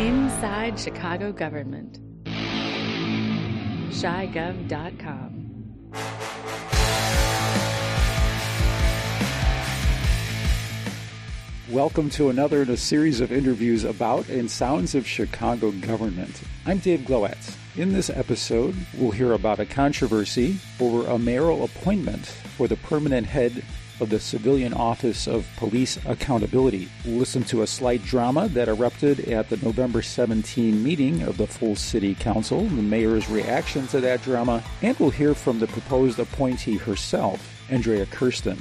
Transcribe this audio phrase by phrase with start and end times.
[0.00, 2.00] Inside Chicago Government.
[3.92, 5.30] ChiGov.com.
[11.70, 16.42] Welcome to another in a series of interviews about and sounds of Chicago government.
[16.66, 17.56] I'm Dave Glowacz.
[17.76, 23.28] In this episode, we'll hear about a controversy over a mayoral appointment for the permanent
[23.28, 23.62] head
[24.00, 26.88] of the Civilian Office of Police Accountability.
[27.04, 31.76] Listen to a slight drama that erupted at the November 17 meeting of the full
[31.76, 36.76] City Council, the mayor's reaction to that drama, and we'll hear from the proposed appointee
[36.76, 38.58] herself, Andrea Kersten.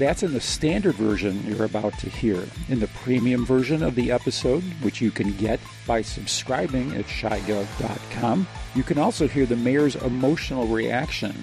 [0.00, 2.42] That's in the standard version you're about to hear.
[2.70, 8.46] In the premium version of the episode, which you can get by subscribing at chigov.com,
[8.74, 11.34] you can also hear the mayor's emotional reaction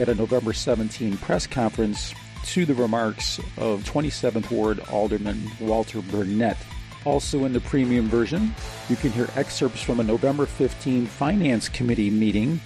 [0.00, 2.12] at a November 17 press conference
[2.44, 6.56] to the remarks of 27th Ward Alderman Walter Burnett.
[7.04, 8.54] Also in the premium version,
[8.88, 12.60] you can hear excerpts from a November 15 Finance Committee meeting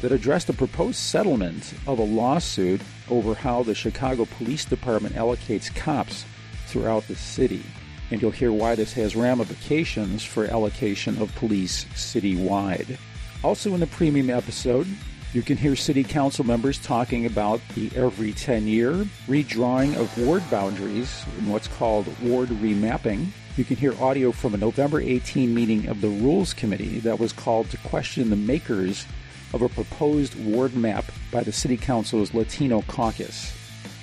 [0.00, 5.74] that addressed a proposed settlement of a lawsuit over how the Chicago Police Department allocates
[5.74, 6.24] cops
[6.66, 7.62] throughout the city.
[8.10, 12.98] And you'll hear why this has ramifications for allocation of police citywide.
[13.42, 14.86] Also, in the premium episode,
[15.32, 18.92] you can hear city council members talking about the every 10 year
[19.28, 23.26] redrawing of ward boundaries in what's called ward remapping.
[23.56, 27.32] You can hear audio from a November 18 meeting of the Rules Committee that was
[27.32, 29.06] called to question the makers
[29.54, 33.59] of a proposed ward map by the City Council's Latino caucus.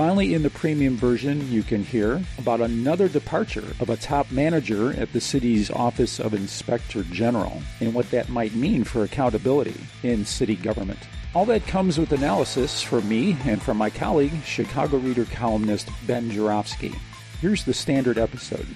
[0.00, 4.98] Finally, in the premium version, you can hear about another departure of a top manager
[4.98, 10.24] at the city's Office of Inspector General and what that might mean for accountability in
[10.24, 10.98] city government.
[11.34, 16.30] All that comes with analysis from me and from my colleague, Chicago Reader columnist Ben
[16.30, 16.94] Joravsky.
[17.42, 18.68] Here's the standard episode.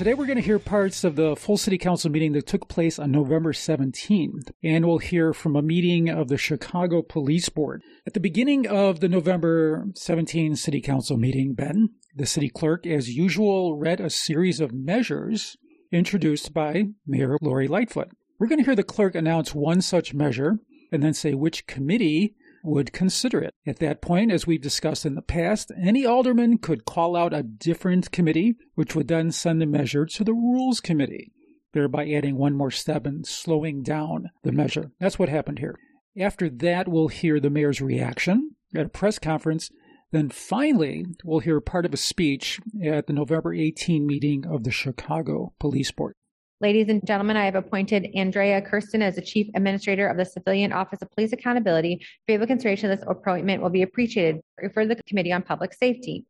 [0.00, 2.98] Today we're going to hear parts of the full city council meeting that took place
[2.98, 7.82] on November 17th, and we'll hear from a meeting of the Chicago Police Board.
[8.06, 13.14] At the beginning of the November 17 city council meeting, Ben, the city clerk, as
[13.14, 15.58] usual, read a series of measures
[15.92, 18.08] introduced by Mayor Lori Lightfoot.
[18.38, 20.60] We're going to hear the clerk announce one such measure
[20.90, 23.54] and then say which committee would consider it.
[23.66, 27.42] At that point, as we've discussed in the past, any alderman could call out a
[27.42, 31.32] different committee, which would then send the measure to the Rules Committee,
[31.72, 34.92] thereby adding one more step and slowing down the measure.
[35.00, 35.78] That's what happened here.
[36.18, 39.70] After that, we'll hear the mayor's reaction at a press conference.
[40.12, 44.72] Then finally, we'll hear part of a speech at the November 18 meeting of the
[44.72, 46.14] Chicago Police Board.
[46.62, 50.74] Ladies and gentlemen, I have appointed Andrea Kersten as the Chief Administrator of the Civilian
[50.74, 52.04] Office of Police Accountability.
[52.26, 54.42] Favorable consideration of this appointment will be appreciated.
[54.60, 56.26] Refer to the Committee on Public Safety.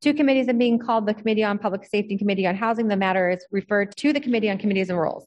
[0.00, 2.88] Two committees are being called the Committee on Public Safety and Committee on Housing.
[2.88, 5.24] The matter is referred to the Committee on Committees and Rules.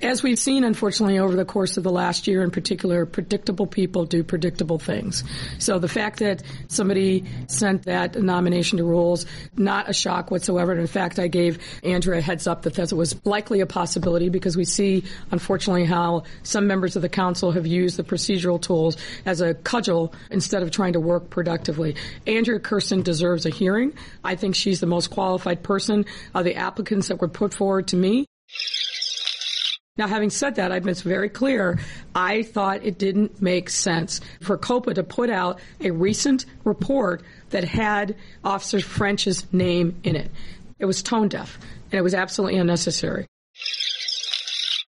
[0.00, 4.04] As we've seen, unfortunately, over the course of the last year in particular, predictable people
[4.04, 5.24] do predictable things.
[5.58, 9.24] So the fact that somebody sent that nomination to rules,
[9.56, 10.72] not a shock whatsoever.
[10.72, 14.28] And in fact, I gave Andrea a heads up that that was likely a possibility
[14.28, 18.98] because we see, unfortunately, how some members of the council have used the procedural tools
[19.24, 21.96] as a cudgel instead of trying to work productively.
[22.26, 23.94] Andrea Kersten deserves a hearing.
[24.22, 26.04] I think she's the most qualified person
[26.34, 28.26] of the applicants that were put forward to me.
[29.98, 31.78] Now, having said that, I've been very clear.
[32.14, 37.64] I thought it didn't make sense for COPA to put out a recent report that
[37.64, 40.30] had Officer French's name in it.
[40.78, 41.58] It was tone deaf,
[41.90, 43.26] and it was absolutely unnecessary.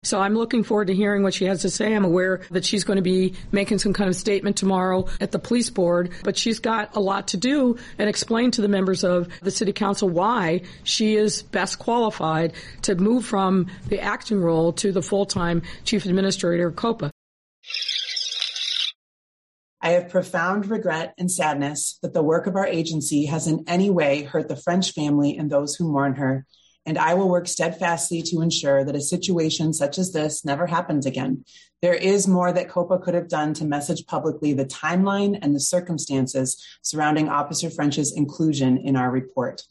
[0.07, 1.93] So I'm looking forward to hearing what she has to say.
[1.93, 5.39] I'm aware that she's going to be making some kind of statement tomorrow at the
[5.39, 9.27] police board, but she's got a lot to do and explain to the members of
[9.41, 12.53] the city council why she is best qualified
[12.83, 17.11] to move from the acting role to the full-time chief administrator of COPA.
[19.81, 23.89] I have profound regret and sadness that the work of our agency has in any
[23.89, 26.45] way hurt the French family and those who mourn her
[26.87, 31.05] and I will work steadfastly to ensure that a situation such as this never happens
[31.05, 31.43] again.
[31.81, 35.59] There is more that COPA could have done to message publicly the timeline and the
[35.59, 39.63] circumstances surrounding Officer French's inclusion in our report.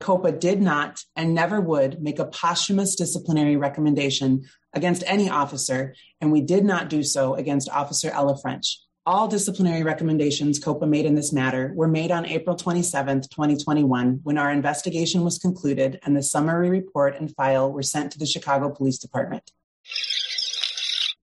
[0.00, 6.32] COPA did not and never would make a posthumous disciplinary recommendation against any officer, and
[6.32, 8.80] we did not do so against Officer Ella French.
[9.04, 14.38] All disciplinary recommendations COPA made in this matter were made on April 27, 2021, when
[14.38, 18.70] our investigation was concluded and the summary report and file were sent to the Chicago
[18.70, 19.50] Police Department.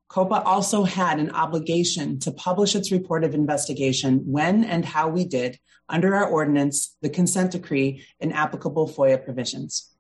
[0.10, 5.24] COPA also had an obligation to publish its report of investigation when and how we
[5.24, 9.96] did under our ordinance, the consent decree, and applicable FOIA provisions.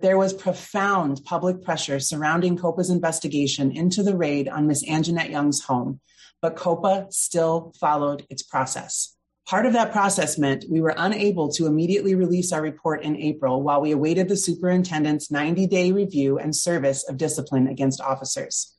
[0.00, 5.62] There was profound public pressure surrounding COPA's investigation into the raid on Miss Anjanette Young's
[5.62, 5.98] home,
[6.40, 9.16] but COPA still followed its process.
[9.44, 13.60] Part of that process meant we were unable to immediately release our report in April
[13.60, 18.76] while we awaited the superintendent's 90 day review and service of discipline against officers.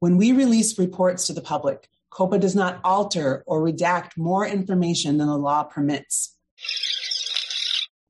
[0.00, 5.18] When we release reports to the public, COPA does not alter or redact more information
[5.18, 6.36] than the law permits.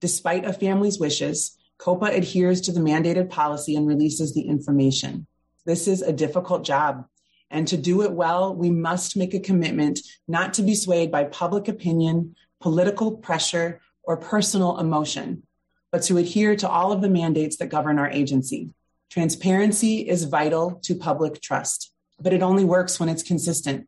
[0.02, 5.28] Despite a family's wishes, COPA adheres to the mandated policy and releases the information.
[5.64, 7.06] This is a difficult job.
[7.50, 11.24] And to do it well, we must make a commitment not to be swayed by
[11.24, 15.44] public opinion, political pressure, or personal emotion,
[15.92, 18.70] but to adhere to all of the mandates that govern our agency.
[19.08, 23.86] Transparency is vital to public trust, but it only works when it's consistent.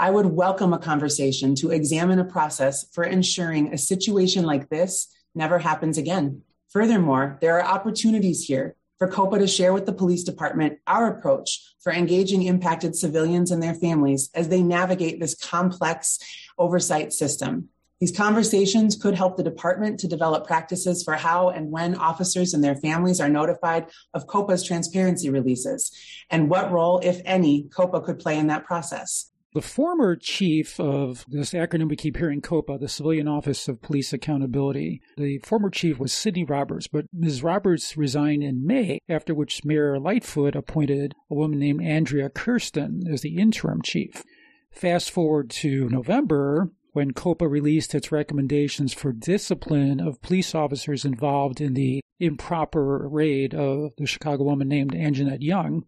[0.00, 5.14] I would welcome a conversation to examine a process for ensuring a situation like this
[5.34, 6.40] never happens again.
[6.70, 11.74] Furthermore, there are opportunities here for COPA to share with the police department our approach
[11.80, 16.18] for engaging impacted civilians and their families as they navigate this complex
[16.56, 17.68] oversight system.
[18.00, 22.64] These conversations could help the department to develop practices for how and when officers and
[22.64, 25.92] their families are notified of COPA's transparency releases
[26.30, 29.29] and what role, if any, COPA could play in that process.
[29.52, 34.12] The former chief of this acronym we keep hearing, COPA, the Civilian Office of Police
[34.12, 37.42] Accountability, the former chief was Sydney Roberts, but Ms.
[37.42, 43.22] Roberts resigned in May, after which Mayor Lightfoot appointed a woman named Andrea Kersten as
[43.22, 44.22] the interim chief.
[44.70, 51.60] Fast forward to November, when COPA released its recommendations for discipline of police officers involved
[51.60, 55.84] in the improper raid of the Chicago woman named Anjanette Young.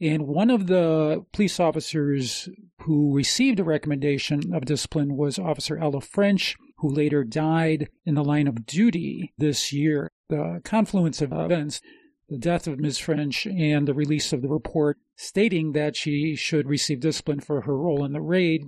[0.00, 2.48] And one of the police officers
[2.88, 8.24] who received a recommendation of discipline was Officer Ella French, who later died in the
[8.24, 10.10] line of duty this year.
[10.30, 11.82] The confluence of events,
[12.30, 12.96] the death of Ms.
[12.96, 17.76] French and the release of the report stating that she should receive discipline for her
[17.76, 18.64] role in the raid,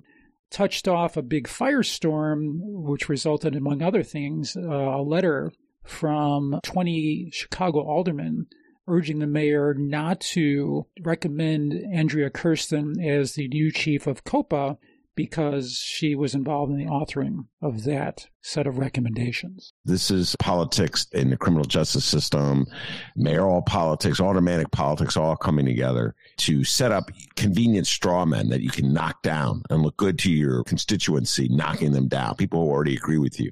[0.50, 5.50] touched off a big firestorm, which resulted, among other things, uh, a letter
[5.82, 8.48] from 20 Chicago aldermen
[8.86, 14.78] urging the mayor not to recommend Andrea Kersten as the new chief of COPA
[15.16, 19.74] because she was involved in the authoring of that set of recommendations.
[19.84, 22.66] This is politics in the criminal justice system,
[23.16, 28.70] mayoral politics, automatic politics, all coming together to set up convenient straw men that you
[28.70, 32.36] can knock down and look good to your constituency, knocking them down.
[32.36, 33.50] People who already agree with you.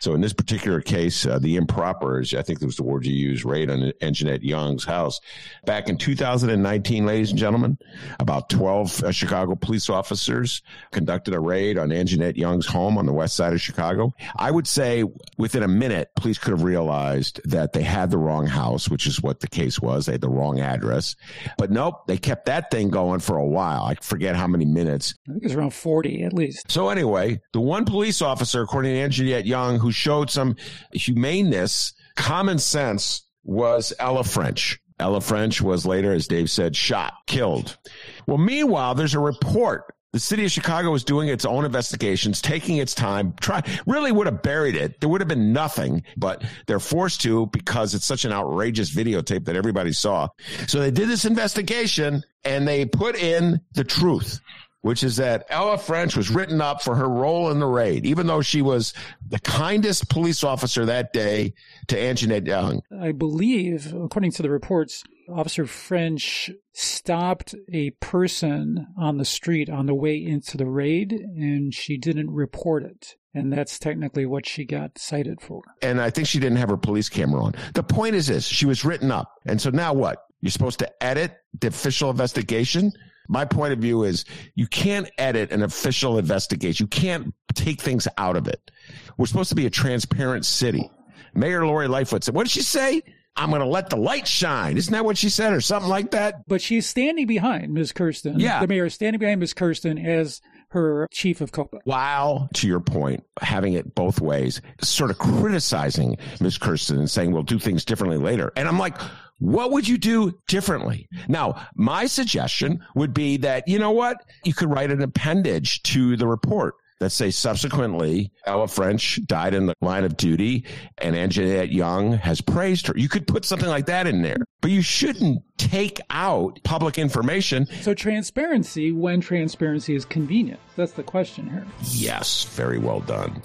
[0.00, 3.04] So in this particular case, uh, the improper, is, I think that was the word
[3.04, 5.20] you used, raid on Anjanette Young's house.
[5.66, 7.76] Back in 2019, ladies and gentlemen,
[8.18, 13.12] about 12 uh, Chicago police officers conducted a raid on Anjanette Young's home on the
[13.12, 14.14] west side of Chicago.
[14.36, 15.04] I would say
[15.36, 19.22] within a minute, police could have realized that they had the wrong house, which is
[19.22, 20.06] what the case was.
[20.06, 21.14] They had the wrong address.
[21.58, 23.84] But nope, they kept that thing going for a while.
[23.84, 25.14] I forget how many minutes.
[25.28, 26.70] I think it's around 40 at least.
[26.70, 30.56] So anyway, the one police officer, according to Anjanette Young, who showed some
[30.92, 34.78] humaneness, common sense, was Ella French.
[34.98, 37.78] Ella French was later, as Dave said, shot, killed.
[38.26, 39.94] Well, meanwhile, there's a report.
[40.12, 44.26] The city of Chicago is doing its own investigations, taking its time, try, really would
[44.26, 45.00] have buried it.
[45.00, 49.44] There would have been nothing, but they're forced to because it's such an outrageous videotape
[49.44, 50.28] that everybody saw.
[50.66, 54.40] So they did this investigation and they put in the truth
[54.82, 58.26] which is that Ella French was written up for her role in the raid, even
[58.26, 58.94] though she was
[59.28, 61.52] the kindest police officer that day
[61.88, 62.82] to Anjanette Young.
[63.00, 69.86] I believe, according to the reports, Officer French stopped a person on the street on
[69.86, 73.16] the way into the raid, and she didn't report it.
[73.32, 75.62] And that's technically what she got cited for.
[75.82, 77.54] And I think she didn't have her police camera on.
[77.74, 79.40] The point is this she was written up.
[79.46, 80.26] And so now what?
[80.40, 82.92] You're supposed to edit the official investigation?
[83.30, 84.24] My point of view is
[84.56, 86.84] you can't edit an official investigation.
[86.84, 88.70] You can't take things out of it.
[89.16, 90.90] We're supposed to be a transparent city.
[91.32, 93.02] Mayor Lori Lightfoot said, what did she say?
[93.36, 94.76] I'm going to let the light shine.
[94.76, 96.42] Isn't that what she said or something like that?
[96.48, 97.92] But she's standing behind Ms.
[97.92, 98.40] Kersten.
[98.40, 98.60] Yeah.
[98.60, 99.54] The mayor is standing behind Ms.
[99.54, 101.78] Kersten as her chief of COPA.
[101.84, 106.58] While, to your point, having it both ways, sort of criticizing Ms.
[106.58, 108.52] Kersten and saying we'll do things differently later.
[108.56, 108.96] And I'm like,
[109.40, 111.08] what would you do differently?
[111.28, 114.24] Now, my suggestion would be that, you know what?
[114.44, 119.66] You could write an appendage to the report that say subsequently Ella French died in
[119.66, 120.66] the line of duty
[120.98, 122.94] and Anjanette Young has praised her.
[122.96, 127.66] You could put something like that in there, but you shouldn't take out public information.
[127.80, 130.60] So transparency when transparency is convenient.
[130.76, 131.66] That's the question here.
[131.84, 133.42] Yes, very well done.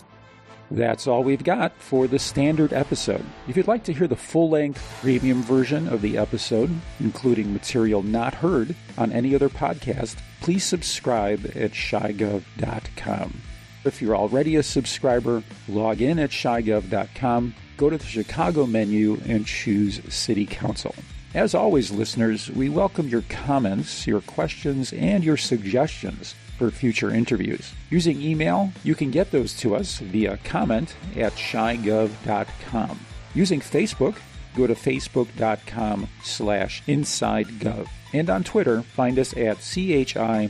[0.72, 3.24] That's all we've got for the standard episode.
[3.48, 8.02] If you'd like to hear the full length premium version of the episode, including material
[8.02, 13.42] not heard on any other podcast, please subscribe at chigov.com.
[13.84, 19.46] If you're already a subscriber, log in at chigov.com, go to the Chicago menu, and
[19.46, 20.96] choose City Council.
[21.36, 27.74] As always, listeners, we welcome your comments, your questions, and your suggestions for future interviews.
[27.90, 33.00] Using email, you can get those to us via comment at chigov.com.
[33.34, 34.16] Using Facebook,
[34.56, 37.88] go to facebook.com slash insidegov.
[38.14, 40.48] And on Twitter, find us at CHIGOVT.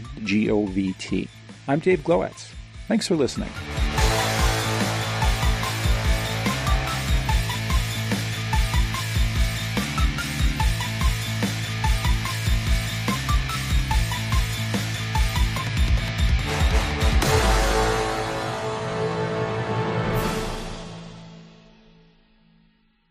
[1.67, 2.51] I'm Dave Glowacz.
[2.87, 3.49] Thanks for listening.